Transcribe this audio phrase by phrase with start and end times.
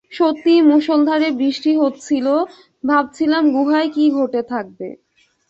[0.11, 2.27] সত্যিই মুশলধারে বৃষ্টি হচ্ছিল,
[2.83, 4.87] ভাবছিলাম গুহায় কী ঘটে থাকবে।